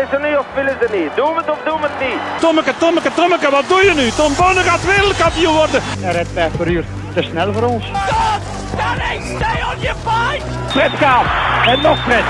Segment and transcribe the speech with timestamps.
[0.00, 1.16] Willen ze niet of willen ze niet?
[1.16, 2.40] Doe het of doe het niet?
[2.40, 4.10] Tommeke, Tommeke, Tommeke, wat doe je nu?
[4.10, 5.80] Tom Bonne gaat wereldkampioen worden.
[5.82, 6.84] Hij rijdt 5 per uur.
[7.14, 7.84] Te snel voor ons.
[10.68, 11.24] Fred gaat.
[11.66, 12.24] En nog Fred.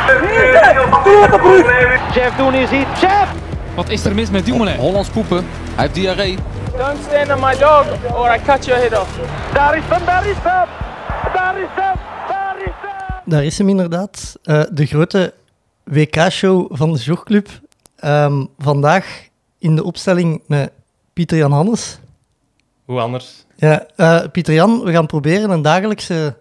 [2.13, 2.89] Chef, doen is iets.
[2.99, 3.29] Chef!
[3.75, 4.77] Wat is er mis met Dumoulin?
[4.77, 5.47] Hollands poepen.
[5.75, 6.39] Hij heeft diarree.
[6.77, 9.11] Don't stand on my dog or I cut your head off.
[9.53, 10.69] Daar is hem, daar is hem!
[11.33, 11.97] Daar is hem,
[12.29, 13.21] daar is hem!
[13.25, 14.37] Daar is hem inderdaad.
[14.43, 15.33] Eh, de grote
[15.91, 17.49] WK-show van de Jogclub.
[17.97, 20.71] Ehm, vandaag in de opstelling met
[21.13, 21.99] Pieter Jan Hannes.
[22.85, 23.45] Hoe anders?
[23.57, 26.37] Ja, eh, Pieter Jan, we gaan proberen een dagelijkse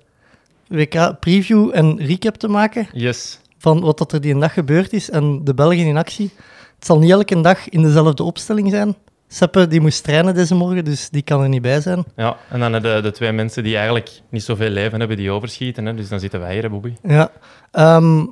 [0.67, 3.40] WK-preview en recap te maken Yes.
[3.57, 6.31] van wat dat er die dag gebeurd is en de Belgen in actie.
[6.76, 8.95] Het zal niet elke dag in dezelfde opstelling zijn.
[9.27, 12.04] Seppe die moest trainen deze morgen, dus die kan er niet bij zijn.
[12.16, 15.85] Ja, en dan de, de twee mensen die eigenlijk niet zoveel leven hebben, die overschieten.
[15.85, 15.93] Hè?
[15.93, 16.93] Dus dan zitten wij hier, hè, Bobby.
[17.04, 17.31] Ja.
[17.71, 18.26] Ehm,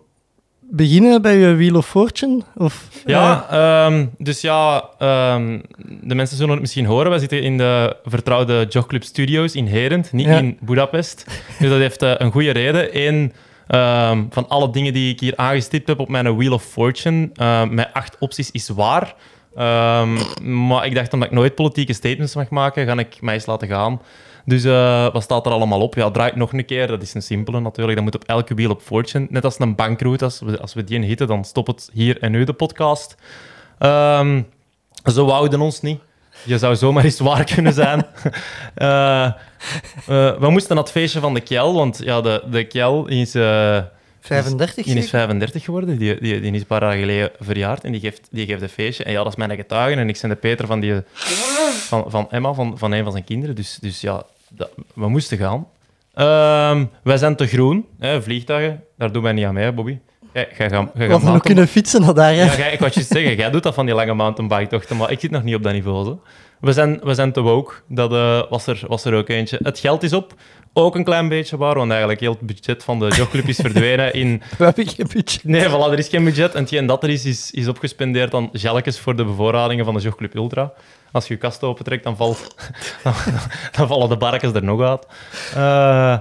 [0.70, 2.42] beginnen bij je Wheel of Fortune?
[2.56, 5.60] Of, Ja, ehm, dus ja, ehm,
[6.02, 7.10] de mensen zullen het misschien horen.
[7.10, 10.38] Wij zitten in de vertrouwde Jogclub Studios in Herent, niet Ja.
[10.38, 11.26] in Budapest.
[11.60, 12.90] Dus dat heeft eh, een goede reden.
[13.08, 13.34] Eén
[13.68, 17.74] ehm, van alle dingen die ik hier aangestipt heb op mijn Wheel of Fortune, ehm,
[17.74, 19.16] met acht opties, is waar.
[19.58, 20.18] Ehm,
[20.68, 23.68] maar ik dacht, omdat ik nooit politieke statements mag maken, ga ik mij eens laten
[23.68, 24.02] gaan.
[24.46, 25.96] Dus eh, wat staat er allemaal op?
[25.96, 26.88] Ja, draai het nog een keer.
[26.88, 27.96] Dat is een simpele natuurlijk.
[27.96, 29.28] Dat moet op elke Wheel of Fortune.
[29.30, 30.24] Net als een bankroute.
[30.24, 33.16] Als we, als we die hitten, dan stopt het hier en nu, de podcast.
[33.78, 34.42] Ehm,
[35.04, 36.00] zo wouden ons niet.
[36.44, 38.06] Je zou zomaar eens waar kunnen zijn.
[38.76, 39.34] Eh, eh,
[40.40, 43.34] we moesten naar het feestje van de Kjell, want ja, de, de is,
[44.28, 44.86] 35?
[44.86, 45.10] die is zeg?
[45.10, 45.98] 35 geworden.
[45.98, 48.70] Die, die, die is een paar jaar geleden verjaard en die geeft, die geeft een
[48.70, 49.04] feestje.
[49.04, 50.94] En ja, dat is mijn getuige en ik ben de Peter van, die,
[51.88, 53.56] van, van Emma, van, van een van zijn kinderen.
[53.56, 55.68] Dus, dus ja, dat- we moesten gaan.
[56.14, 58.84] Ehm, wij zijn te groen, hè, vliegtuigen.
[58.98, 59.98] Daar doen wij niet aan mee, Bobby.
[60.34, 62.44] Jij, jij hadden nog kunnen fietsen naar daar, hè?
[62.44, 65.20] ja, jij- ik wou je zeggen, jij doet dat van die lange mountainbike-tochten, maar ik
[65.20, 66.06] zit nog niet op dat niveau.
[66.06, 66.22] Zo.
[66.60, 69.60] We, zijn, we zijn te woke, dat eh, was, er, was er ook eentje.
[69.64, 70.34] Het geld is op,
[70.74, 74.14] ook een klein beetje waar, want eigenlijk heel het budget van de jogclub is verdwenen
[74.14, 74.42] in...
[74.58, 75.44] We hebben geen budget.
[75.44, 76.54] Nee, voilà, er is geen budget.
[76.54, 80.00] En hetgeen dat er is, is, is opgespendeerd aan gelletjes voor de bevoorradingen van de
[80.00, 80.74] jogclub Ultra.
[81.12, 82.56] Als je je kast opentrekt, dan, valt,
[83.04, 83.14] dan,
[83.72, 85.08] dan vallen de barkens er nog uit.
[85.56, 86.18] Eh,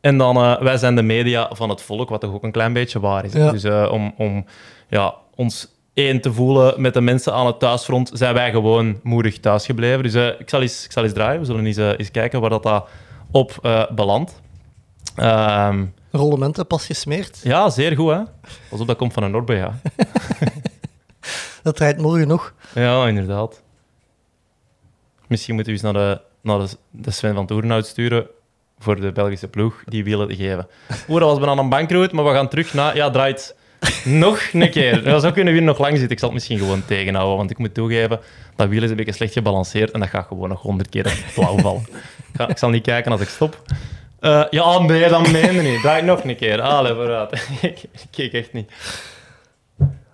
[0.00, 2.72] en dan, eh, wij zijn de media van het volk, wat toch ook een klein
[2.72, 3.32] beetje waar is.
[3.32, 3.50] Ja.
[3.50, 4.44] Dus om, om
[4.88, 9.40] ja, ons één te voelen met de mensen aan het thuisfront, zijn wij gewoon moedig
[9.40, 10.02] thuisgebleven.
[10.02, 11.40] Dus eh, ik, zal eens, ik zal eens draaien.
[11.40, 12.88] We zullen eens, eh, eens kijken waar dat, dat
[13.30, 14.40] op eh, belandt.
[15.16, 17.40] Ehm, Rollementen pas gesmeerd.
[17.42, 18.20] ja, zeer goed, hè?
[18.70, 19.78] Op, dat komt van een Norbe, ja.
[21.62, 22.54] Dat draait morgen nog.
[22.74, 23.62] Ja, inderdaad.
[25.26, 28.26] Misschien moeten we eens naar de, naar de, de Sven van Toerenhout sturen
[28.78, 30.68] voor de Belgische ploeg die wielen te geven.
[31.08, 32.96] Oeh, dat was bijna een bankroute, maar we gaan terug naar...
[32.96, 33.56] Ja, draait
[34.04, 35.08] nog een keer.
[35.08, 36.10] Ja, zo kunnen we hier nog lang zitten.
[36.10, 38.20] Ik zal het misschien gewoon tegenhouden, want ik moet toegeven,
[38.56, 41.58] dat wiel is een beetje slecht gebalanceerd en dat gaat gewoon nog honderd keer blauw
[41.58, 41.80] vallen.
[42.32, 43.62] Ik, ga- ik zal niet kijken als ik stop.
[44.20, 45.80] Eh, ja, nee, dat meende niet.
[45.80, 46.60] Draai nog een keer.
[46.60, 47.48] Allee, vooruit.
[47.60, 48.70] ik keek echt niet.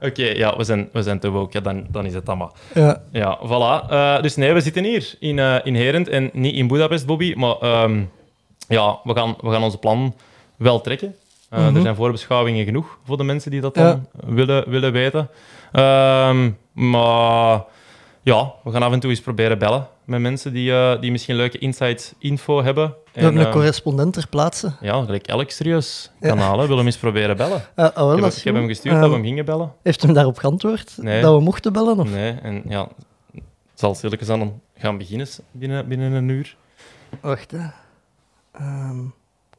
[0.01, 1.57] Oké, ja, we zijn, we zijn te woke.
[1.59, 2.57] Ja, dan, dan is het allemaal.
[2.75, 3.03] Ja.
[3.13, 3.91] Ja, voilà.
[3.91, 7.35] Eh, dus nee, we zitten hier in, eh in Herent en niet in Budapest, Bobby.
[7.37, 8.03] Maar ehm,
[8.69, 10.15] ja, we gaan, we gaan onze plan
[10.57, 11.15] wel trekken.
[11.57, 15.29] Eh, Er zijn voorbeschouwingen genoeg voor de mensen die dat dan willen, willen weten.
[15.73, 17.65] Ehm, maar
[18.23, 21.37] ja, we gaan af en toe eens proberen bellen met mensen die, eh, die misschien
[21.37, 22.85] leuke inside info hebben.
[23.13, 24.73] We hebben En, een eh, correspondent ter plaatse.
[24.81, 26.53] ja, gelijk elk serieus kanaal.
[26.59, 26.61] hè.
[26.61, 27.63] Willen hem eens proberen bellen.
[27.77, 27.85] Oh,
[28.17, 29.73] Ik heb, ik heb hem gestuurd dat we hem gingen bellen.
[29.83, 30.95] Heeft hem daarop geantwoord?
[31.01, 31.23] Nee.
[31.23, 31.99] Dat we mochten bellen?
[31.99, 32.11] Of?
[32.11, 32.89] Nee, en ja,
[33.33, 33.43] het
[33.75, 36.57] zal stilletjes aan gaan beginnen binnen, binnen een uur.
[37.21, 37.59] Wacht, hè.
[38.53, 38.99] Ehm,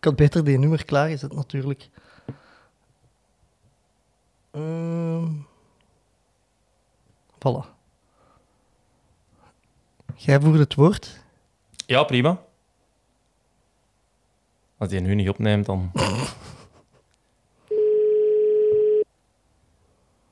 [0.07, 1.89] had beter die nummer klaargezet, natuurlijk.
[4.51, 5.27] Ehm
[7.37, 7.65] voilà.
[10.15, 11.23] Jij voert het woord.
[11.85, 12.41] Ja, prima.
[14.77, 15.91] Als hij nu niet opneemt, dan...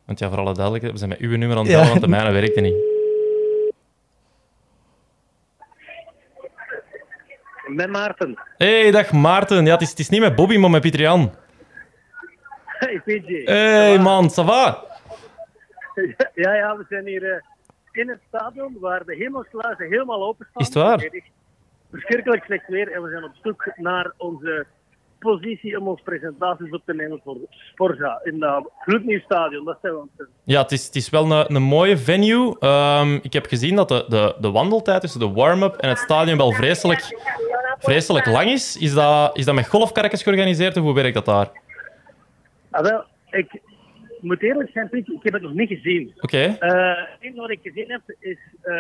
[0.06, 1.78] Want ja, voor alle duidelijkheid, we zijn met uw nummer aan het Ja.
[1.78, 2.95] bellen, want de mijne werkte niet.
[7.68, 8.40] Met Maarten.
[8.58, 9.66] hey, dag Maarten.
[9.66, 11.34] Ja, het is, het is niet met Bobby, maar met Pieter Jan.
[12.66, 13.44] Hey, PJ.
[13.46, 14.84] hey, man, ça va?
[16.34, 17.42] Ja, ja, we zijn hier eh,
[17.92, 20.62] in het stadion waar de hemelsluizen helemaal open staan.
[20.62, 21.24] Is het waar?
[21.92, 24.66] Verschrikkelijk slecht weer en we zijn op zoek naar onze
[25.32, 29.66] positie om onze presentaties op te nemen voor Sporza in dat gloednieuwstadion.
[29.66, 30.28] Dat zijn we aan het.
[30.44, 32.60] Ja, het is, het is wel een, een mooie venue.
[32.60, 36.38] Ehm, ik heb gezien dat de, de, de wandeltijd tussen de warm-up en het stadion
[36.38, 37.20] wel vreselijk,
[37.80, 38.78] vreselijk lang is.
[38.78, 41.50] Is dat, is dat met golfkarretjes georganiseerd of hoe werkt dat daar?
[42.72, 43.62] Ah, wel, ik,
[44.22, 46.14] moet eerlijk zijn, Piet, ik heb het nog niet gezien.
[46.20, 46.38] Oké.
[46.38, 48.74] Eh, het enige wat ik gezien heb is eh,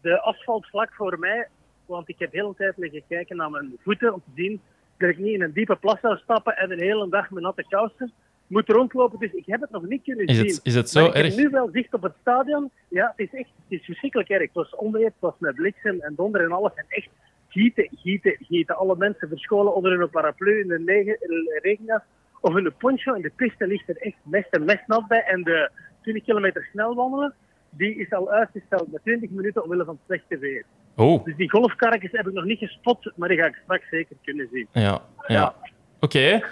[0.00, 1.48] de asfalt vlak voor mij.
[1.86, 4.60] Want ik heb heel de tijd liggen kijken naar mijn voeten om te zien
[4.98, 7.64] dat ik niet in een diepe plas zou stappen en een hele dag met natte
[7.68, 8.12] kousen
[8.46, 9.18] moet rondlopen.
[9.18, 10.46] Dus ik heb het nog niet kunnen Is zien.
[10.46, 11.36] het, is het zo maar ik erg?
[11.36, 12.70] nu wel zicht op het stadion.
[12.88, 14.40] Ja, het is echt het is verschrikkelijk erg.
[14.42, 16.72] Het was onweer, het was met bliksem en donder en alles.
[16.74, 17.08] En echt
[17.48, 18.76] gieten, gieten, gieten.
[18.76, 22.02] Alle mensen verscholen onder hun paraplu in de negen- in de regenjas
[22.40, 23.14] of in de poncho.
[23.14, 25.24] En de piste ligt er echt mest en mest nat bij.
[25.24, 25.70] En de
[26.02, 27.34] 20 kilometer snel wandelen,
[27.70, 30.64] die is al uitgesteld met 20 minuten omwille van het slechte weer.
[30.96, 34.16] Oh, Dus die golfkarretjes heb ik nog niet gespot, maar die ga ik straks zeker
[34.24, 34.68] kunnen zien.
[34.72, 35.02] ja.
[35.26, 35.54] ja.
[36.00, 36.18] Oké.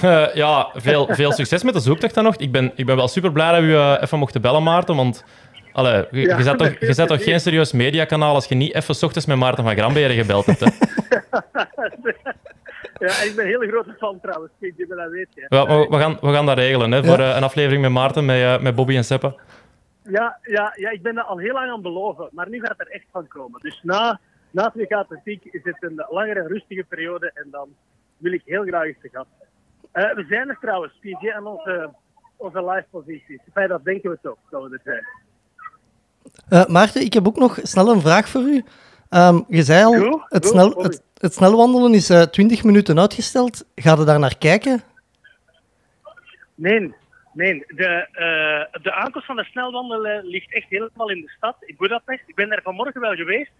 [0.00, 2.36] Eh, ja, veel, veel succes met de zoektocht dan nog.
[2.36, 4.96] Ik ben, ik ben wel super blij dat we je even mochten bellen, Maarten.
[4.96, 5.24] Want
[5.72, 8.74] allee, je, Ja, je zet toch, je zet toch geen serieus mediakanaal als je niet
[8.74, 10.60] even 's ochtends met Maarten van Gramberen gebeld hebt.
[10.60, 10.70] Hè?
[12.98, 15.46] Ja, ik ben een hele grote fan trouwens, je dat weet je.
[15.48, 18.36] Ja, we, gaan, we gaan dat regelen hè, voor eh, een aflevering met Maarten, met,
[18.36, 19.34] eh, met Bobby en Seppe.
[20.08, 22.80] Ja, ja, ja, ik ben dat al heel lang aan beloven, maar nu gaat het
[22.80, 23.60] er echt van komen.
[23.60, 24.20] Dus na,
[24.50, 27.68] na WK Atletiek is het een langere, rustige periode en dan
[28.16, 29.48] wil ik heel graag eens te gast zijn.
[29.92, 31.90] Eh, we zijn er trouwens, PJ, aan onze,
[32.36, 33.40] onze live posities.
[33.54, 35.06] Dat denken we toch, dat we er zijn.
[36.48, 38.64] Eh, Maarten, ik heb ook nog snel een vraag voor u.
[39.08, 42.98] Ehm, je zei al, Goed, het, goed, snel, het, het snelwandelen is eh 20 minuten
[43.00, 43.64] uitgesteld.
[43.74, 44.82] Ga je daar naar kijken?
[46.54, 46.94] Nee,
[47.38, 47.64] nee.
[47.66, 52.22] De, eh, de aankomst van de snelwandelen ligt echt helemaal in de stad, in Budapest.
[52.26, 53.50] Ik ben daar vanmorgen wel geweest.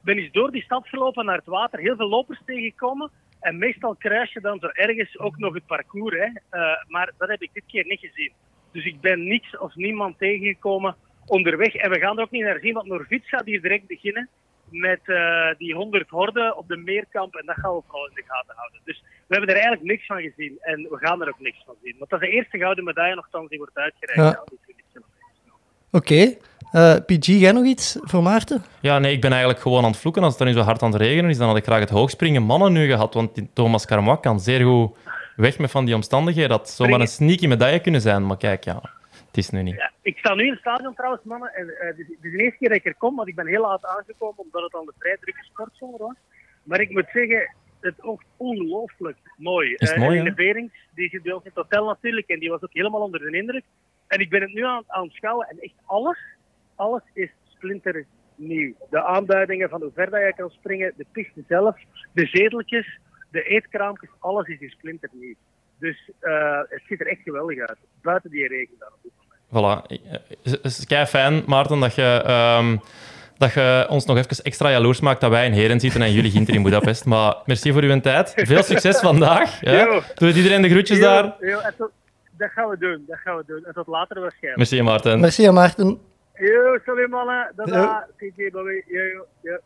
[0.00, 1.78] Ben eens door die stad gelopen naar het water.
[1.78, 3.10] Heel veel lopers tegengekomen.
[3.40, 6.16] En meestal kruis je dan zo ergens ook nog het parcours.
[6.16, 6.28] Hè.
[6.58, 8.32] Eh, maar dat heb ik dit keer niet gezien.
[8.72, 10.96] Dus ik ben niks of niemand tegengekomen
[11.26, 11.74] onderweg.
[11.74, 14.28] En we gaan er ook niet naar zien, want Norvits gaat hier direct beginnen
[14.70, 17.34] met eh, die 100 horden op de meerkamp.
[17.34, 18.80] En dat gaan we vooral in de gaten houden.
[18.84, 19.02] Dus
[19.32, 20.58] we hebben er eigenlijk niks van gezien.
[20.60, 21.94] En we gaan er ook niks van zien.
[21.98, 24.22] Want dat is de eerste gouden medaille nogthans die wordt uitgereikt.
[24.22, 24.28] Ja.
[24.28, 25.20] Ja, die 20 kilometer.
[25.90, 26.36] Oké.
[26.72, 28.64] Eh, PG, jij nog iets voor Maarten?
[28.80, 30.22] Ja, nee, ik ben eigenlijk gewoon aan het vloeken.
[30.22, 31.90] Als het er nu zo hard aan het regenen is, dan had ik graag het
[31.90, 33.14] hoogspringen mannen nu gehad.
[33.14, 34.96] Want Thomas Carmois kan zeer goed
[35.36, 36.50] weg met van die omstandigheden.
[36.50, 38.26] Dat zou maar een sneaky medaille kunnen zijn.
[38.26, 38.80] Maar kijk, ja,
[39.26, 39.74] het is nu niet.
[39.74, 41.54] Ja, ik sta nu in het stadion trouwens, mannen.
[41.54, 43.34] En, eh, het, is, het is de eerste keer dat ik er kom, want ik
[43.34, 46.14] ben heel laat aangekomen omdat het al een vrij drukke sportzomer was.
[46.62, 49.74] Maar ik moet zeggen, het oogt ongelooflijk mooi.
[49.74, 52.28] Is het Eh, mooi, en in de die zit bij ons in het hotel natuurlijk,
[52.28, 53.64] en die was ook helemaal onder de indruk.
[54.06, 56.18] En ik ben het nu aan, aan het schouwen en echt alles,
[56.74, 58.74] alles is splinternieuw.
[58.90, 61.76] De aanduidingen van hoe ver dat je kan springen, de piste zelf,
[62.12, 62.98] de zeteltjes,
[63.30, 65.34] de eetkraampjes, alles is hier splinternieuw.
[65.78, 67.78] Dus eh, het ziet er echt geweldig uit.
[68.02, 68.88] Buiten die regen dan.
[68.88, 69.32] op dit moment.
[69.52, 70.02] Voilà.
[70.42, 72.76] Het is kei fijn, Maarten, dat je, ehm,
[73.42, 76.30] dat je ons nog even extra jaloers maakt dat wij in Heren zitten en jullie
[76.30, 77.04] Ginter in Budapest.
[77.04, 78.32] Maar merci voor uw tijd.
[78.36, 79.60] Veel succes vandaag.
[79.60, 80.00] Ja.
[80.14, 81.36] Doe iedereen de groetjes daar.
[81.78, 81.90] tot-
[82.38, 83.64] dat gaan we doen, dat gaan we doen.
[83.64, 84.56] En tot later waarschijnlijk.
[84.56, 85.20] Merci, Maarten.
[85.20, 85.98] Merci Maarten.
[86.34, 87.52] Yo, salut mannen.
[87.56, 88.06] Dada.
[88.18, 88.82] TJ, Bobby.
[88.86, 89.56] Yo, yo, yo.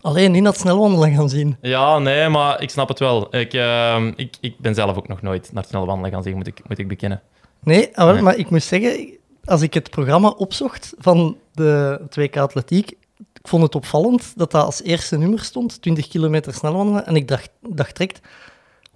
[0.00, 1.56] Alleen niet dat snelwandelen gaan zien.
[1.60, 3.36] Ja, nee, maar ik snap het wel.
[3.36, 6.36] Ik, ehm, ik, ik ben zelf ook nog nooit naar het snelle wandelen gaan zien,
[6.36, 7.22] moet ik, moet ik bekennen.
[7.62, 8.22] Nee, ah, wel, Nee.
[8.22, 13.62] maar ik moet zeggen, als ik het programma opzocht van de 2K Atletiek, ik vond
[13.62, 17.06] het opvallend dat dat als eerste nummer stond, 20 kilometer snelwandelen.
[17.06, 18.20] En ik dacht, dacht direct,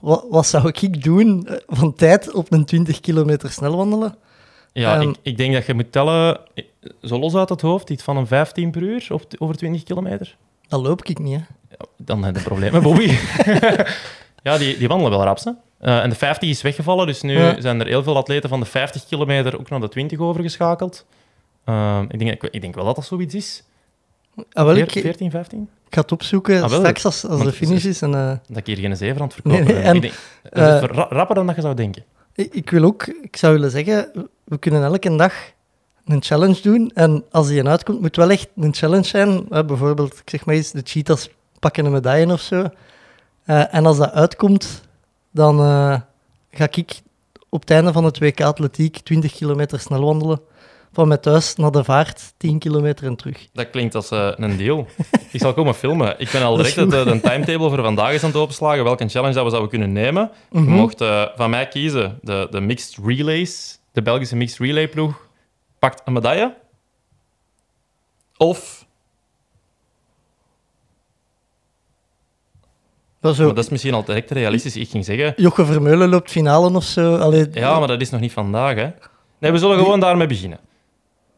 [0.01, 4.17] wat, wat zou ik doen eh, van tijd op een 20 kilometer snelwandelen?
[4.73, 5.09] Ja, Ehm.
[5.09, 6.65] ik, ik denk dat je moet tellen, eh,
[7.03, 10.37] zo los uit het hoofd, iets van een 15 per uur op, over 20 kilometer.
[10.69, 11.45] Dat loop ik niet, hè.
[11.97, 13.11] Dan heb je een probleem Bobby.
[14.43, 15.45] ja, die, die wandelen wel raps.
[15.45, 15.51] Hè?
[15.79, 17.61] Eh, en de 50 is weggevallen, dus nu Ja.
[17.61, 21.07] zijn er heel veel atleten van de 50 kilometer ook naar de 20 overgeschakeld.
[21.65, 23.63] Ehm, ik, denk, ik, ik denk wel dat dat zoiets is.
[24.53, 25.69] Ah, wel, ik, 14, ik 15?
[25.91, 26.79] ga het opzoeken Ah, wel.
[26.79, 28.03] straks als, als de finish is.
[28.03, 29.85] En, eh, Dat ik hier geen zeven aan het verkopen Nee, nee, ben.
[29.91, 32.05] en, ik denk, dat is eh, ra- rapper dan dat je zou denken.
[32.35, 34.11] ik, ik wil ook, ik zou willen zeggen,
[34.45, 35.33] we kunnen elke dag
[36.05, 36.91] een challenge doen.
[36.95, 39.45] En als die een uitkomt, moet wel echt een challenge zijn.
[39.49, 41.29] Bijvoorbeeld, ik zeg maar eens, de cheetahs
[41.59, 42.69] pakken een medaille of zo.
[43.45, 44.83] En als dat uitkomt,
[45.37, 46.01] dan eh,
[46.51, 47.01] ga ik
[47.49, 50.41] op het einde van het WK Atletiek 20 kilometer snel wandelen.
[50.93, 53.49] Van mijn thuis naar de vaart, 10 kilometer en terug.
[53.53, 54.87] Dat klinkt als eh, een deal.
[55.33, 56.15] ik zal komen filmen.
[56.21, 58.85] Ik ben al direct eh, de timetable voor vandaag is aan het openslagen.
[58.85, 60.31] Welke challenge dat we zouden kunnen nemen.
[60.51, 60.71] Je Mhm.
[60.71, 61.05] mocht
[61.37, 62.19] van mij kiezen.
[62.23, 65.29] De, de mixed relays, de Belgische mixed relay ploeg,
[65.79, 66.55] pakt een medaille.
[68.37, 68.86] Of,
[73.21, 75.33] Dat is maar dat is misschien al direct realistisch, ik ging zeggen.
[75.37, 77.17] Joche Vermeulen loopt finale of zo.
[77.17, 78.89] Allee, Ja, maar dat is nog niet vandaag, hè.
[79.39, 80.59] Nee, we zullen gewoon daarmee beginnen.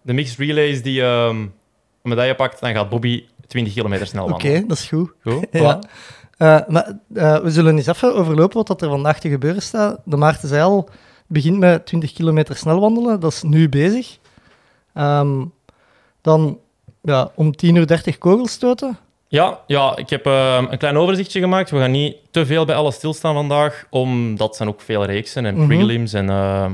[0.03, 1.51] De mixed relays die ehm, een
[2.03, 4.69] medaille pakt, dan gaat Bobby 20 kilometer snel Oké, wandelen.
[4.69, 5.11] dat is goed.
[5.23, 5.47] Goed?
[5.61, 5.79] Ja.
[6.37, 10.01] Eh, maar eh, we zullen eens even overlopen wat dat er vandaag te gebeuren staat.
[10.05, 10.89] De Maarten zei al,
[11.27, 14.19] begint met 20 kilometer snel wandelen, dat is nu bezig.
[14.95, 15.45] Ehm,
[16.21, 16.59] dan
[17.03, 18.99] ja, om 10 uur 30 kogels stoten.
[19.31, 21.71] Ja, ja ik heb eh, een klein overzichtje gemaakt.
[21.71, 25.55] We gaan niet te veel bij alles stilstaan vandaag, omdat zijn ook veel reeksen en
[25.57, 25.67] Mhm.
[25.67, 26.13] prelims.
[26.13, 26.73] En, ehm,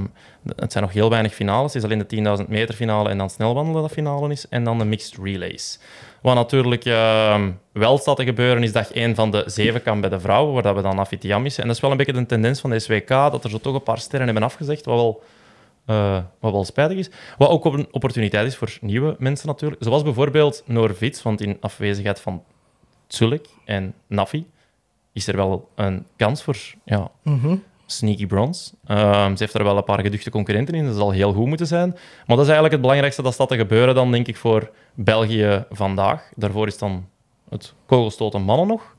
[0.57, 1.73] het zijn nog heel weinig finales.
[1.73, 4.49] Het is alleen de 10.000 meter finale en dan snelwandelen dat finale is.
[4.49, 5.79] En dan de mixed relays.
[6.23, 10.21] Wat natuurlijk ehm, wel staat te gebeuren, is dag 1 van de zevenkamp bij de
[10.21, 11.63] vrouwen, waar dat we dan Afitiam missen.
[11.63, 13.75] En dat is wel een beetje de tendens van deze WK, dat er zo toch
[13.75, 15.23] een paar sterren hebben afgezegd, wat wel,
[15.87, 17.11] eh, wat wel spijtig is.
[17.39, 19.83] Wat ook een opportuniteit is voor nieuwe mensen natuurlijk.
[19.85, 22.43] Zoals bijvoorbeeld Norvits, want in afwezigheid van
[23.07, 24.47] Tsulik en Nafi
[25.13, 27.57] is er wel een kans voor ja, Mhm.
[27.87, 28.73] sneaky bronze.
[28.87, 31.67] Ehm, ze heeft er wel een paar geduchte concurrenten in, dat zal heel goed moeten
[31.67, 31.91] zijn.
[31.91, 35.65] Maar dat is eigenlijk het belangrijkste dat staat te gebeuren dan, denk ik, voor België
[35.71, 36.31] vandaag.
[36.37, 37.09] Daarvoor is dan
[37.51, 38.97] het kogelstoten mannen nog.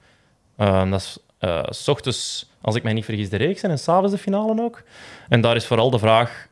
[0.57, 4.11] Ehm, dat is eh, s ochtends, als ik mij niet vergis, de reeks en s'avonds
[4.11, 4.83] de finale ook.
[5.29, 6.47] En daar is vooral de vraag,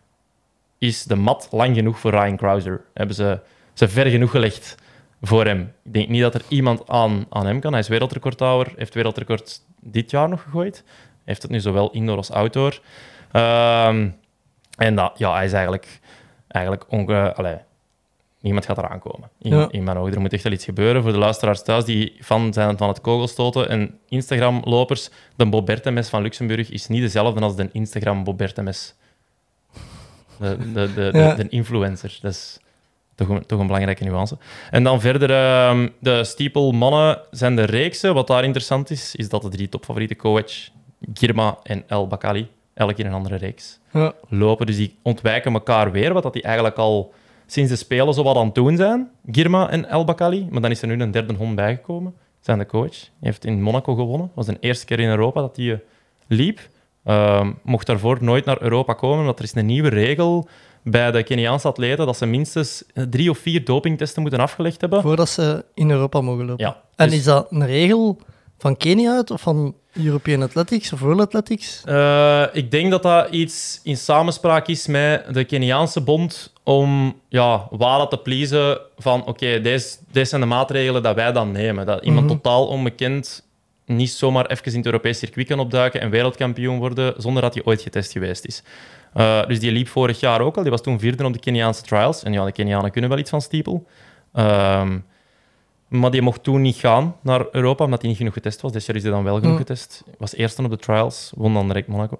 [0.83, 2.81] is de mat lang genoeg voor Ryan Crouser?
[2.93, 3.39] Hebben ze,
[3.73, 4.75] ze ver genoeg gelegd
[5.21, 5.73] voor hem?
[5.83, 7.71] Ik denk niet dat er iemand aan, aan hem kan.
[7.71, 10.83] Hij is wereldrecordhouder, heeft wereldrecord dit jaar nog gegooid.
[11.23, 12.79] Heeft het nu zowel indoor als outdoor.
[13.31, 14.09] Ehm,
[14.77, 15.99] en dat, ja, hij is eigenlijk,
[16.47, 17.33] eigenlijk onge...
[17.35, 17.57] Allee,
[18.39, 19.29] niemand gaat eraan komen.
[19.39, 19.67] In, Ja.
[19.71, 20.13] in mijn ogen.
[20.13, 23.01] Er moet echt wel iets gebeuren voor de luisteraars thuis die fan zijn van het
[23.01, 23.69] kogelstoten.
[23.69, 28.95] En Instagram-lopers, de Bob Bertemes van Luxemburg is niet dezelfde als de Instagram Bob Bertemes.
[30.39, 31.33] De, de, de, de, Ja.
[31.35, 32.17] de influencer.
[32.21, 32.59] Dat is
[33.15, 34.37] toch een, toch een belangrijke nuance.
[34.71, 38.13] En dan verder, ehm, de steeple-mannen zijn de reeksen.
[38.13, 40.69] Wat daar interessant is, is dat de drie topfavorieten, Koech,
[41.13, 44.13] Girma en El Bakali, elk in een andere reeks Ja.
[44.29, 44.65] lopen.
[44.65, 47.13] Dus die ontwijken elkaar weer, wat dat die eigenlijk al
[47.47, 49.09] sinds de Spelen zo wat aan het doen zijn.
[49.31, 50.47] Girma en El Bakali.
[50.49, 52.13] Maar dan is er nu een derde hond bijgekomen.
[52.39, 52.89] Zijn de coach.
[52.91, 54.31] Die heeft in Monaco gewonnen.
[54.35, 55.77] Dat was de eerste keer in Europa dat hij eh,
[56.27, 56.59] liep.
[57.03, 60.48] Ehm, mocht daarvoor nooit naar Europa komen, want er is een nieuwe regel
[60.83, 65.01] bij de Keniaanse atleten dat ze minstens drie of vier dopingtesten moeten afgelegd hebben.
[65.01, 66.65] Voordat ze in Europa mogen lopen.
[66.65, 68.19] Ja, En dus- is dat een regel
[68.57, 71.81] van Kenia uit of van European Athletics of World Athletics?
[71.86, 77.67] Eh, ik denk dat dat iets in samenspraak is met de Keniaanse bond om ja,
[77.72, 81.86] WADA te pleasen van oké, deze, deze zijn de maatregelen dat wij dan nemen.
[81.86, 82.36] Dat iemand Mhm.
[82.36, 83.48] totaal onbekend
[83.85, 87.63] niet zomaar even in het Europees circuit kan opduiken en wereldkampioen worden zonder dat hij
[87.63, 88.63] ooit getest geweest is.
[89.13, 90.61] Eh, dus die liep vorig jaar ook al.
[90.61, 92.23] Die was toen vierde op de Keniaanse trials.
[92.23, 93.81] En ja, de Kenianen kunnen wel iets van steeple.
[94.33, 94.99] Ehm,
[95.93, 98.71] maar die mocht toen niet gaan naar Europa, omdat hij niet genoeg getest was.
[98.71, 99.57] Dit jaar is hij dan wel genoeg Hmm.
[99.57, 100.03] getest.
[100.17, 102.19] Was eerste op de trials, won dan direct Monaco.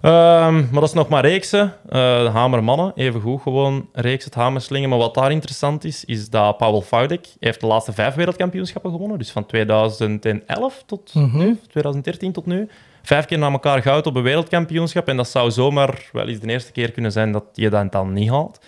[0.00, 1.72] Ehm, maar dat is nog maar reeksen.
[1.88, 4.88] Eh de hamermannen, even goed gewoon reeks het hamerslingen.
[4.88, 9.18] Maar wat daar interessant is, is dat Pavel Faudek heeft de laatste vijf wereldkampioenschappen gewonnen.
[9.18, 11.38] Dus van 2011 tot Mhm.
[11.38, 12.68] nu, 2013 tot nu.
[13.02, 15.08] Vijf keer na elkaar goud op een wereldkampioenschap.
[15.08, 18.12] En dat zou zomaar wel eens de eerste keer kunnen zijn dat je dat dan
[18.12, 18.58] niet haalt.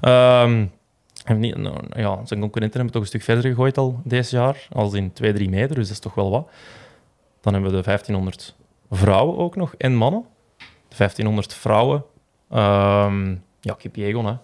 [0.00, 0.64] Ehm,
[1.24, 4.68] en niet, nou, ja, zijn concurrenten hebben toch een stuk verder gegooid al deze jaar,
[4.72, 6.48] als in 2, 3 meter, dus dat is toch wel wat.
[7.40, 8.54] Dan hebben we de 1500
[8.90, 10.24] vrouwen ook nog en mannen.
[10.58, 12.04] De 1500 vrouwen.
[12.50, 14.34] Ehm ja, Kipiegon hè,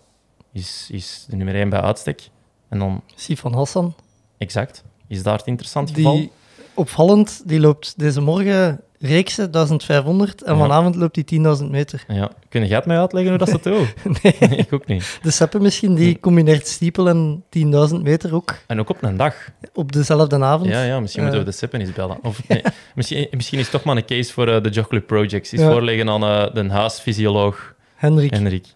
[0.53, 2.31] is, is de nummer 1 bij uitstek.
[2.69, 3.95] En dan, Sifan Hassan.
[4.39, 6.13] exact, is daar het interessant geval.
[6.13, 6.33] Die,
[6.75, 10.59] opvallend, die loopt deze morgen reeksen 1500 en Ja.
[10.61, 12.05] vanavond loopt hij 10.000 meter.
[12.09, 13.87] Ja, kun jij het mij uitleggen hoe dat ze doen?
[14.23, 14.59] Nee.
[14.59, 15.19] ik ook niet.
[15.23, 17.45] De Seppe misschien, die combineert stiepel en
[17.91, 19.35] 10.000 meter ook En ook op een dag.
[19.75, 20.71] op dezelfde avond.
[20.71, 21.29] Ja, ja misschien Eh.
[21.29, 22.19] moeten we de Seppen eens bellen.
[22.23, 22.63] Of, nee,
[22.95, 25.53] misschien, misschien is het toch maar een case voor eh, de Club Projects.
[25.53, 25.71] Is Ja.
[25.71, 28.31] voorleggen aan eh, de huisfysioloog Hendrik.
[28.35, 28.67] Henrik.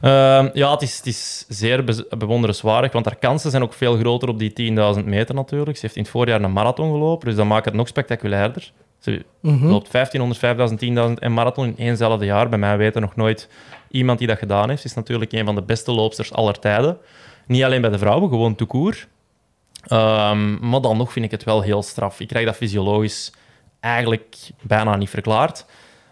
[0.00, 3.96] Ehm, ja, het is, het is zeer be- bewonderenswaardig, want haar kansen zijn ook veel
[3.96, 4.52] groter op die
[4.98, 5.76] 10.000 meter natuurlijk.
[5.76, 8.72] Ze heeft in het voorjaar een marathon gelopen, dus dat maakt het nog spectaculairder.
[8.98, 9.66] Ze Mhm.
[9.66, 12.48] loopt 1500, 5000, 10.000 en marathon in éénzelfde jaar.
[12.48, 13.48] Bij mij weten nog nooit
[13.90, 14.80] iemand die dat gedaan heeft.
[14.80, 16.98] Ze is natuurlijk een van de beste loopsters aller tijden.
[17.46, 19.08] Niet alleen bij de vrouwen, gewoon tout court.
[19.86, 22.20] Ehm, maar dan nog vind ik het wel heel straf.
[22.20, 23.32] Ik krijg dat fysiologisch
[23.80, 25.64] eigenlijk bijna niet verklaard.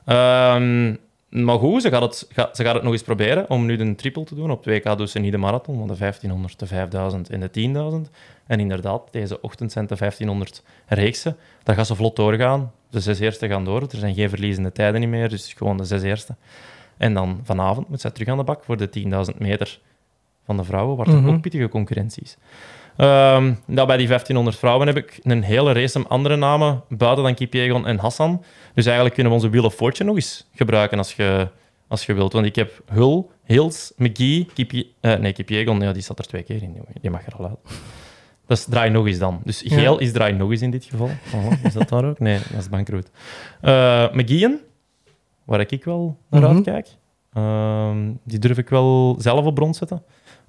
[0.04, 0.94] Ehm,
[1.44, 2.26] maar goed, ze gaat, het,
[2.56, 4.50] ze gaat het nog eens proberen om nu de triple te doen.
[4.50, 8.10] Op 2K dus ze niet de marathon, maar de 1500, de 5000 en de 10.000.
[8.46, 11.36] En inderdaad, deze ochtend zijn de 1500 reeksen.
[11.62, 12.72] Daar gaat ze vlot doorgaan.
[12.90, 13.82] De zes eerste gaan door.
[13.82, 16.34] Er zijn geen verliezende tijden niet meer, dus gewoon de zes eerste.
[16.96, 18.88] En dan vanavond moet zij terug aan de bak voor de
[19.32, 19.80] 10.000 meter
[20.44, 21.28] van de vrouwen, waar toch Mhm.
[21.28, 22.36] ook pittige concurrentie is.
[22.96, 27.24] Ehm, nou, bij die 1500 vrouwen heb ik een hele race met andere namen, buiten
[27.24, 28.42] dan Kipiegon en Hassan.
[28.74, 31.48] Dus eigenlijk kunnen we onze Wheel of Fortune nog eens gebruiken als je,
[31.88, 32.32] als je wilt.
[32.32, 36.42] Want ik heb Hull, Hills, McGee, Kipie, eh, nee, Kipiegon, ja, die zat er twee
[36.42, 36.76] keer in.
[37.00, 37.58] Die mag er al uit.
[38.46, 39.40] Dat is draai nog eens dan.
[39.44, 39.76] Dus Ja.
[39.78, 41.10] geel is draai nog eens in dit geval.
[41.34, 42.18] Oh, is dat daar ook?
[42.18, 43.10] Nee, dat is bankroet.
[43.60, 44.58] Eh McGeeën,
[45.44, 46.54] waar ik wel naar Mhm.
[46.54, 46.88] uitkijk.
[47.32, 50.02] Ehm, die durf ik wel zelf op brons zetten.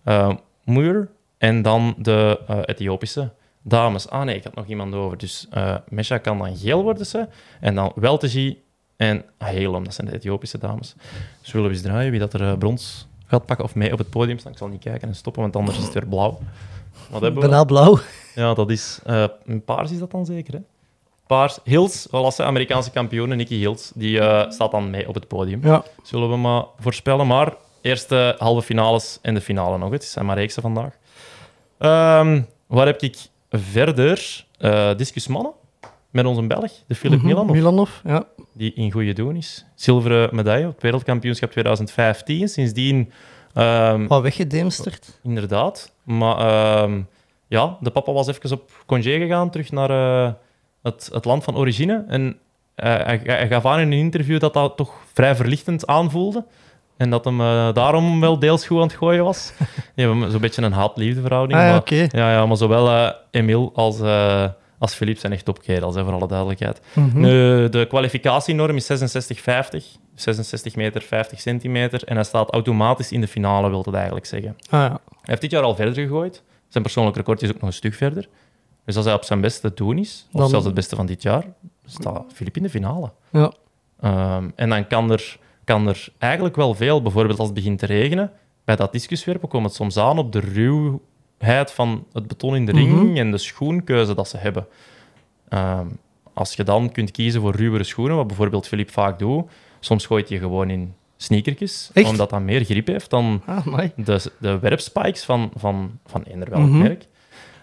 [0.06, 3.30] Uh, Muir en dan de uh, Ethiopische
[3.62, 4.10] dames.
[4.10, 5.18] Ah nee, ik had nog iemand over.
[5.18, 7.28] Dus uh, Mesha kan dan geel worden ze.
[7.60, 8.64] En dan Weltegie
[8.96, 10.96] en Helom, dat zijn de Ethiopische dames.
[11.42, 14.10] Dus zullen we eens draaien wie dat er brons gaat pakken of mee op het
[14.10, 14.52] podium staan.
[14.52, 16.40] Ik zal niet kijken en stoppen, want anders is het weer blauw.
[17.10, 17.48] Wat hebben we?
[17.48, 18.00] Bijna blauw.
[18.36, 19.00] Ja, dat is...
[19.46, 20.60] een paars is dat dan zeker, hè?
[21.28, 21.60] Paars.
[21.64, 24.16] Hills, de Amerikaanse kampioen, Nicky Hills, die
[24.50, 25.60] staat dan mee op het podium.
[25.64, 25.84] Ja.
[26.04, 27.28] Zullen we maar voorspellen.
[27.28, 29.92] Maar eerste halve finales en de finale nog.
[29.92, 30.98] Het zijn maar reeksen vandaag.
[31.80, 33.18] Um, waar heb ik
[33.50, 34.46] verder?
[34.60, 35.52] Uh, discus mannen
[36.10, 37.56] met onze Belg, de Filip mm Milanov.
[37.56, 38.24] Milanov, ja.
[38.54, 39.66] Die in goede doen is.
[39.76, 42.48] Zilveren medaille op het wereldkampioenschap 2015.
[42.48, 43.12] Sindsdien...
[43.56, 45.20] Um, oh, weggedemsterd.
[45.24, 45.94] Inderdaad.
[46.04, 47.08] Maar um,
[47.48, 49.90] ja, de papa was even op congé gegaan, terug naar...
[49.92, 50.34] Uh,
[50.84, 52.06] het, het land van origine.
[52.08, 52.36] En uh,
[52.76, 56.46] hij, hij, gaf aan in een interview dat dat toch vrij verlichtend aanvoelde.
[56.98, 59.54] En dat hem uh, daarom wel deels goed aan het gooien was.
[59.96, 61.60] Die hebben zo'n beetje een haat-liefde verhouding.
[61.60, 62.10] Ah, maar, okay.
[62.12, 64.02] ja, ja, maar zowel uh, Emile als,
[64.80, 66.82] als Philippe zijn echt topkerels, hè, voor alle duidelijkheid.
[66.94, 67.22] Mm -hmm.
[67.22, 70.06] nu, de kwalificatienorm is 66,50.
[70.16, 72.04] 66 meter, 50 centimeter.
[72.04, 74.56] En hij staat automatisch in de finale, wil dat eigenlijk zeggen.
[74.70, 74.90] Ah, ja.
[74.90, 76.44] Hij heeft dit jaar al verder gegooid.
[76.68, 78.28] Zijn persoonlijk record is ook nog een stuk verder.
[78.86, 81.44] Dus als hij op zijn beste doen is, of zelfs het beste van dit jaar,
[81.86, 83.12] staat Filip in de finale.
[83.30, 83.52] Ja.
[84.36, 87.86] Um, en dan kan er, kan er eigenlijk wel veel, bijvoorbeeld als het begint te
[87.86, 88.32] regenen,
[88.66, 92.72] bij dat discuswerpen komt het soms aan op de ruwheid van het beton in de
[92.72, 93.18] ring Mhm.
[93.18, 94.68] en de schoenkeuze dat ze hebben.
[95.50, 96.00] Um,
[96.34, 99.46] als je dan kunt kiezen voor ruwere schoenen, wat bijvoorbeeld Filip vaak doet,
[99.80, 102.10] soms gooit je gewoon in sneakertjes, Echt?
[102.10, 106.64] omdat dat meer grip heeft dan Ah, de, de werpspikes van, van, van eender welk
[106.70, 106.78] Mhm.
[106.78, 107.06] merk.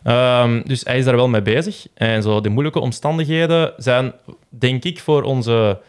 [0.06, 1.86] Um, dus hij is daar wel mee bezig.
[1.94, 4.12] En zo, de moeilijke omstandigheden zijn,
[4.48, 5.80] denk ik, voor onze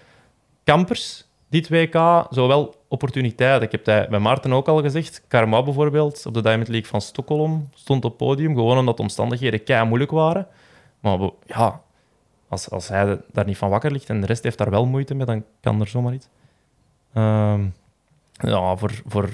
[0.63, 3.61] kampers dit WK zowel opportuniteiten.
[3.61, 5.23] Ik heb dat bij Maarten ook al gezegd.
[5.27, 9.63] Karma bijvoorbeeld, op de Diamond League van Stockholm, stond op podium, gewoon omdat de omstandigheden
[9.63, 10.47] kei moeilijk waren.
[10.99, 11.81] Maar ja,
[12.47, 15.13] als, als hij daar niet van wakker ligt en de rest heeft daar wel moeite
[15.15, 16.27] mee, dan kan er zomaar iets.
[17.13, 17.65] Ehm,
[18.31, 19.29] ja, voor, voor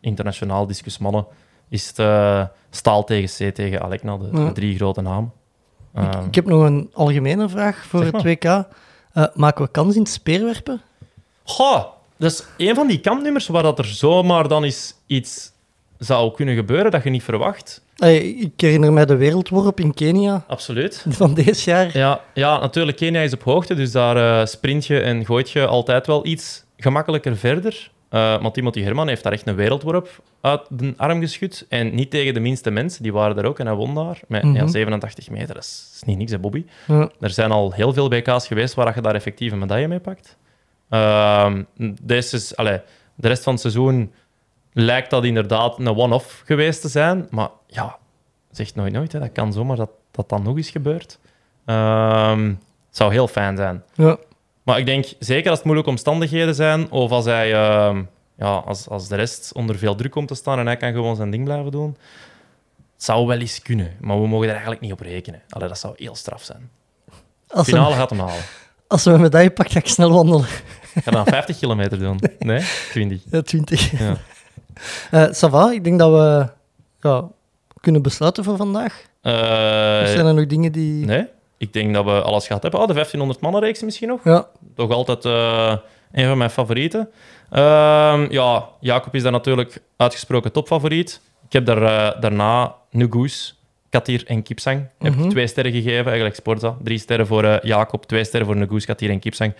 [0.00, 1.26] internationaal discusmannen
[1.68, 5.32] is het eh, staal tegen C tegen Alekna, de, drie grote namen.
[5.94, 8.44] Ehm, Ik heb nog een algemene vraag voor het WK.
[8.44, 8.64] Eh,
[9.34, 10.80] maken we kans in het speerwerpen?
[11.46, 11.84] Goh,
[12.16, 15.50] dat is een van die kampnummers waar dat er zomaar dan eens iets
[15.98, 17.84] zou kunnen gebeuren dat je niet verwacht.
[17.96, 21.04] Eh, ik herinner mij de wereldworp in Kenia Absoluut.
[21.08, 21.98] van deze jaar.
[21.98, 25.66] Ja, ja, natuurlijk, Kenia is op hoogte, dus daar eh, sprint je en gooit je
[25.66, 27.90] altijd wel iets gemakkelijker verder.
[28.08, 31.66] Eh maar Timothy Herman heeft daar echt een wereldworp uit de arm geschud.
[31.68, 34.20] En niet tegen de minste mensen, die waren er ook en hij won daar.
[34.28, 34.68] Met ja, Mhm.
[34.68, 36.64] 87 meter, dat is, is niet niks, hè, Bobby.
[37.20, 40.36] Er zijn al heel veel BK's geweest waar je daar effectief een medaille mee pakt.
[40.88, 41.62] Ehm,
[42.02, 42.80] deze is, allee,
[43.14, 44.12] de rest van het seizoen
[44.72, 47.26] lijkt dat inderdaad een one-off geweest te zijn.
[47.30, 47.98] Maar ja,
[48.50, 49.12] zegt nooit nooit.
[49.12, 49.18] Hè.
[49.18, 51.18] Dat kan zomaar dat dat dan nog eens gebeurt.
[51.64, 52.48] Ehm,
[52.86, 53.82] het zou heel fijn zijn.
[53.94, 54.16] Ja.
[54.62, 58.02] Maar ik denk, zeker als het moeilijke omstandigheden zijn, of als, hij, ehm,
[58.36, 61.16] ja, als, als de rest onder veel druk komt te staan en hij kan gewoon
[61.16, 61.96] zijn ding blijven doen,
[62.94, 63.96] het zou wel eens kunnen.
[64.00, 65.42] Maar we mogen er eigenlijk niet op rekenen.
[65.48, 66.70] Allee, dat zou heel straf zijn.
[67.48, 68.44] Als, Finale gaat hem halen.
[68.88, 70.46] Als we een medaille pakken, ga ik snel wandelen.
[71.04, 72.20] Ga dan 50 kilometer doen?
[72.38, 72.64] Nee?
[72.90, 73.22] 20.
[73.30, 73.98] Ja, 20.
[73.98, 74.16] Ja.
[75.10, 76.48] Eh ça va, ik denk dat we
[77.00, 77.28] ja,
[77.80, 79.02] kunnen besluiten voor vandaag.
[79.22, 81.04] Of zijn er nog dingen die...
[81.04, 82.80] nee, ik denk dat we alles gehad hebben.
[82.80, 84.20] Oh, de 1500 mannenreeks misschien nog.
[84.24, 85.76] Ja, Toch altijd eh,
[86.12, 87.08] een van mijn favorieten.
[87.50, 91.20] Ehm, ja, Jacob is daar natuurlijk uitgesproken topfavoriet.
[91.46, 93.55] Ik heb daar, daarna Nugus,
[93.96, 94.88] Katir en Kipsang.
[94.98, 95.24] Heb Mhm.
[95.24, 96.76] ik twee sterren gegeven, eigenlijk Sporza.
[96.82, 99.52] Drie sterren voor eh, Jacob, twee sterren voor Nugus, Katir en Kipsang.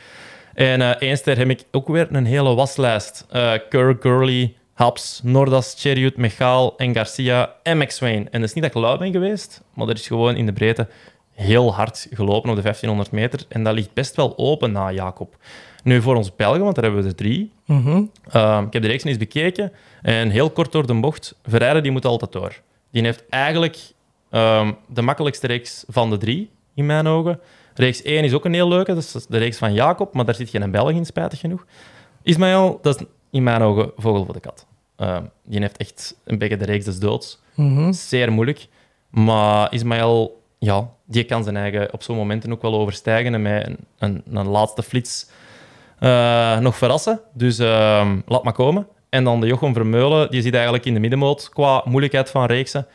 [0.54, 3.26] En eh één ster heb ik ook weer een hele waslijst.
[3.30, 8.28] Eh Kerr, Gurley, Haps, Nordas, Cheriut, Mechaal en Garcia en McSwain.
[8.30, 10.52] En dat is niet dat ik lui ben geweest, maar er is gewoon in de
[10.52, 10.88] breedte
[11.32, 13.40] heel hard gelopen op de 1500 meter.
[13.48, 15.36] En dat ligt best wel open na Jacob.
[15.82, 17.52] Nu voor ons Belgen, want daar hebben we er drie.
[17.66, 18.02] mhm.
[18.30, 19.72] Ehm, ik heb de reeks eens bekeken
[20.02, 21.34] en heel kort door de bocht.
[21.44, 22.60] Verrijden die moet altijd door.
[22.90, 23.76] Die heeft eigenlijk
[24.36, 27.40] ehm, de makkelijkste reeks van de drie, in mijn ogen.
[27.74, 30.34] Reeks 1 is ook een heel leuke, dat is de reeks van Jacob, maar daar
[30.34, 31.66] zit geen Belg in, spijtig genoeg.
[32.22, 34.66] Ismaël, dat is in mijn ogen vogel voor de kat.
[34.96, 37.40] Ehm, die heeft echt een beetje de reeks des doods.
[37.54, 37.92] Mhm.
[37.92, 38.66] Zeer moeilijk.
[39.10, 43.66] Maar Ismaël, ja, die kan zijn eigen op zo'n momenten ook wel overstijgen en met
[43.66, 45.26] een, een, een laatste flits
[45.98, 47.20] eh, nog verrassen.
[47.32, 48.86] Dus ehm, laat maar komen.
[49.08, 52.86] En dan de Jochem Vermeulen, die zit eigenlijk in de middenmoot qua moeilijkheid van reeksen.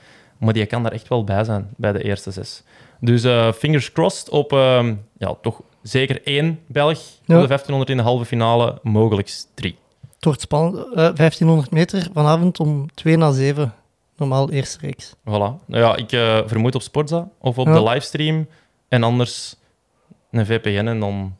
[0.41, 2.63] Maar die kan daar echt wel bij zijn bij de eerste zes.
[2.99, 7.41] Dus eh, fingers crossed op ehm, ja, toch zeker één Belg Ja.
[7.41, 9.77] de 1500 in de halve finale, mogelijk drie.
[10.15, 10.75] Het wordt spannend.
[10.77, 13.73] Eh, 1500 meter vanavond om 2 na 7.
[14.17, 15.13] Normaal eerste reeks.
[15.19, 15.23] Voilà.
[15.25, 17.73] Nou ja, ik eh, vermoed op Sportza of op Ja.
[17.73, 18.47] de livestream.
[18.87, 19.55] En anders
[20.31, 21.35] een VPN en dan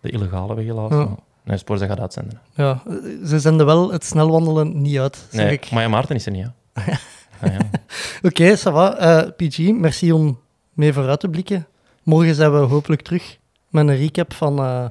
[0.00, 0.98] de illegale weggelaten.
[0.98, 1.04] Ja.
[1.04, 2.40] Maar Nee, Sportza gaat uitzenden.
[2.54, 2.94] Ja, eh,
[3.26, 5.70] ze zenden wel het snelwandelen niet uit, zeg Nee, ik.
[5.70, 6.82] Maya Maarten is er niet, hè?
[7.40, 7.70] Ah, ja.
[8.24, 8.96] Oké, ça va.
[8.98, 10.38] Eh, PG, merci om
[10.72, 11.66] mee vooruit te blikken.
[12.02, 13.36] Morgen zijn we hopelijk terug
[13.68, 14.84] met een recap van eh,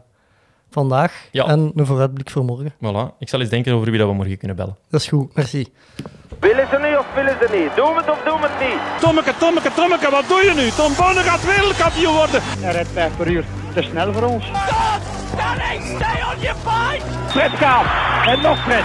[0.72, 1.46] vandaag Ja.
[1.46, 2.74] en een vooruitblik voor morgen.
[2.74, 3.18] Voilà.
[3.20, 4.78] Ik zal eens denken over wie dat we morgen kunnen bellen.
[4.90, 5.68] Dat is goed, merci.
[6.40, 7.76] Willen ze nu of willen ze niet?
[7.76, 9.02] Doen we het of doen we het niet?
[9.02, 10.70] Tommeke, Tommeke, Tommeke, wat doe je nu?
[10.70, 12.40] Tom Bonne gaat wereldkampioen worden.
[12.44, 13.44] Hij rijdt 5 per uur.
[13.74, 14.46] Te snel voor ons.
[17.28, 17.86] Fred gaat.
[18.28, 18.84] En nog Fred.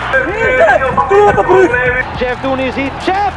[2.19, 2.93] Jeff Doen is hier.
[3.07, 3.37] Jeff!